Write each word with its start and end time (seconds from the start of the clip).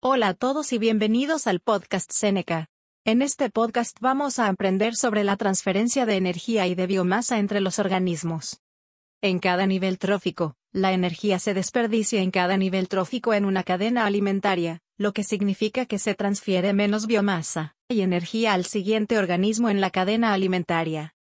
Hola 0.00 0.28
a 0.28 0.34
todos 0.34 0.72
y 0.72 0.78
bienvenidos 0.78 1.48
al 1.48 1.58
podcast 1.58 2.12
Seneca. 2.12 2.68
En 3.04 3.20
este 3.20 3.50
podcast 3.50 3.96
vamos 4.00 4.38
a 4.38 4.46
aprender 4.46 4.94
sobre 4.94 5.24
la 5.24 5.36
transferencia 5.36 6.06
de 6.06 6.14
energía 6.14 6.68
y 6.68 6.76
de 6.76 6.86
biomasa 6.86 7.40
entre 7.40 7.60
los 7.60 7.80
organismos. 7.80 8.60
En 9.22 9.40
cada 9.40 9.66
nivel 9.66 9.98
trófico, 9.98 10.54
la 10.70 10.92
energía 10.92 11.40
se 11.40 11.52
desperdicia 11.52 12.22
en 12.22 12.30
cada 12.30 12.56
nivel 12.56 12.86
trófico 12.86 13.34
en 13.34 13.44
una 13.44 13.64
cadena 13.64 14.06
alimentaria, 14.06 14.78
lo 14.98 15.12
que 15.12 15.24
significa 15.24 15.84
que 15.84 15.98
se 15.98 16.14
transfiere 16.14 16.72
menos 16.72 17.08
biomasa 17.08 17.74
y 17.88 18.02
energía 18.02 18.52
al 18.52 18.66
siguiente 18.66 19.18
organismo 19.18 19.68
en 19.68 19.80
la 19.80 19.90
cadena 19.90 20.32
alimentaria. 20.32 21.16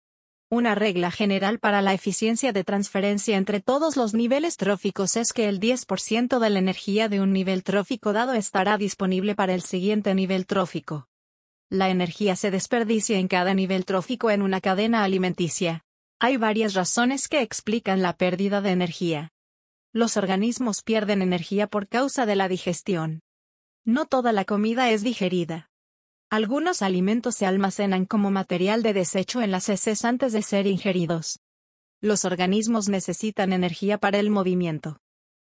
Una 0.53 0.75
regla 0.75 1.09
general 1.09 1.57
para 1.57 1.81
la 1.81 1.95
eficiencia 1.95 2.53
de 2.53 2.63
transferencia 2.63 3.37
entre 3.37 3.59
todos 3.59 3.97
los 3.97 4.13
niveles 4.13 4.55
tróficos 4.55 5.17
es 5.17 5.33
que 5.33 5.49
el 5.49 5.59
10% 5.59 6.37
de 6.37 6.49
la 6.51 6.59
energía 6.59 7.09
de 7.09 7.21
un 7.21 7.33
nivel 7.33 7.63
trófico 7.63 8.13
dado 8.13 8.33
estará 8.33 8.77
disponible 8.77 9.33
para 9.33 9.55
el 9.55 9.63
siguiente 9.63 10.13
nivel 10.13 10.45
trófico. 10.45 11.07
La 11.71 11.89
energía 11.89 12.35
se 12.35 12.51
desperdicia 12.51 13.17
en 13.17 13.27
cada 13.27 13.55
nivel 13.55 13.83
trófico 13.83 14.29
en 14.29 14.43
una 14.43 14.61
cadena 14.61 15.03
alimenticia. 15.03 15.85
Hay 16.19 16.37
varias 16.37 16.75
razones 16.75 17.27
que 17.27 17.41
explican 17.41 18.03
la 18.03 18.13
pérdida 18.13 18.61
de 18.61 18.73
energía. 18.73 19.31
Los 19.91 20.17
organismos 20.17 20.83
pierden 20.83 21.23
energía 21.23 21.65
por 21.65 21.87
causa 21.87 22.27
de 22.27 22.35
la 22.35 22.47
digestión. 22.47 23.23
No 23.85 24.05
toda 24.05 24.31
la 24.31 24.45
comida 24.45 24.91
es 24.91 25.01
digerida. 25.01 25.71
Algunos 26.33 26.81
alimentos 26.81 27.35
se 27.35 27.45
almacenan 27.45 28.05
como 28.05 28.31
material 28.31 28.81
de 28.81 28.91
desecho 28.93 29.43
en 29.43 29.51
las 29.51 29.69
heces 29.69 30.03
antes 30.03 30.33
de 30.33 30.41
ser 30.41 30.65
ingeridos. 30.65 31.37
Los 32.01 32.25
organismos 32.25 32.89
necesitan 32.89 33.53
energía 33.53 33.99
para 33.99 34.17
el 34.17 34.31
movimiento. 34.31 34.97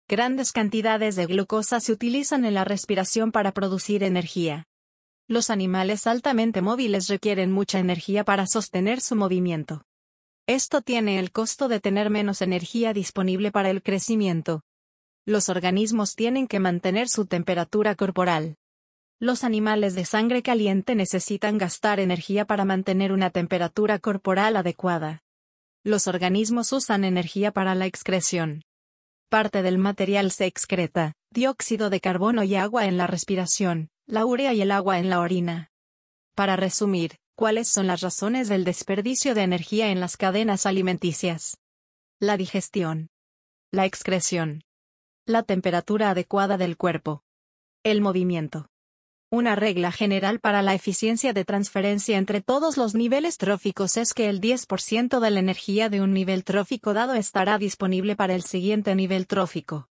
Grandes 0.07 0.53
cantidades 0.53 1.17
de 1.17 1.25
glucosa 1.25 1.81
se 1.81 1.91
utilizan 1.91 2.45
en 2.45 2.53
la 2.53 2.63
respiración 2.63 3.33
para 3.33 3.51
producir 3.51 4.03
energía. 4.03 4.67
Los 5.27 5.49
animales 5.49 6.07
altamente 6.07 6.61
móviles 6.61 7.09
requieren 7.09 7.51
mucha 7.51 7.79
energía 7.79 8.23
para 8.23 8.47
sostener 8.47 9.01
su 9.01 9.17
movimiento. 9.17 9.83
Esto 10.47 10.81
tiene 10.81 11.19
el 11.19 11.33
costo 11.33 11.67
de 11.67 11.81
tener 11.81 12.09
menos 12.09 12.41
energía 12.41 12.93
disponible 12.93 13.51
para 13.51 13.69
el 13.69 13.83
crecimiento. 13.83 14.61
Los 15.25 15.49
organismos 15.49 16.15
tienen 16.15 16.47
que 16.47 16.61
mantener 16.61 17.09
su 17.09 17.25
temperatura 17.25 17.95
corporal. 17.95 18.55
Los 19.21 19.43
animales 19.43 19.95
de 19.95 20.05
sangre 20.05 20.41
caliente 20.41 20.95
necesitan 20.95 21.57
gastar 21.57 21.99
energía 21.99 22.45
para 22.45 22.63
mantener 22.63 23.11
una 23.11 23.31
temperatura 23.31 23.99
corporal 23.99 24.55
adecuada. 24.55 25.23
Los 25.83 26.07
organismos 26.07 26.71
usan 26.71 27.03
energía 27.03 27.51
para 27.51 27.75
la 27.75 27.85
excreción. 27.85 28.63
Parte 29.27 29.61
del 29.61 29.77
material 29.77 30.31
se 30.31 30.45
excreta, 30.45 31.15
dióxido 31.31 31.89
de 31.89 31.99
carbono 31.99 32.43
y 32.43 32.55
agua 32.55 32.85
en 32.85 32.95
la 32.95 33.07
respiración, 33.07 33.89
la 34.05 34.25
urea 34.25 34.53
y 34.53 34.61
el 34.61 34.71
agua 34.71 34.99
en 34.99 35.09
la 35.09 35.19
orina. 35.19 35.69
Para 36.33 36.55
resumir, 36.55 37.17
¿cuáles 37.35 37.67
son 37.67 37.87
las 37.87 37.99
razones 37.99 38.47
del 38.47 38.63
desperdicio 38.63 39.35
de 39.35 39.41
energía 39.41 39.91
en 39.91 39.99
las 39.99 40.15
cadenas 40.15 40.65
alimenticias? 40.65 41.57
La 42.21 42.37
digestión. 42.37 43.09
La 43.69 43.85
excreción. 43.85 44.63
La 45.25 45.43
temperatura 45.43 46.11
adecuada 46.11 46.57
del 46.57 46.77
cuerpo. 46.77 47.21
El 47.83 47.99
movimiento. 47.99 48.69
Una 49.31 49.55
regla 49.55 49.91
general 49.91 50.39
para 50.39 50.63
la 50.63 50.73
eficiencia 50.73 51.33
de 51.33 51.45
transferencia 51.45 52.17
entre 52.17 52.41
todos 52.41 52.77
los 52.77 52.95
niveles 52.95 53.37
tróficos 53.37 53.95
es 53.95 54.15
que 54.15 54.27
el 54.27 54.41
10% 54.41 55.19
de 55.19 55.29
la 55.29 55.39
energía 55.39 55.87
de 55.87 56.01
un 56.01 56.13
nivel 56.13 56.43
trófico 56.43 56.95
dado 56.95 57.13
estará 57.13 57.59
disponible 57.59 58.15
para 58.15 58.33
el 58.33 58.41
siguiente 58.41 58.95
nivel 58.95 59.27
trófico. 59.27 59.87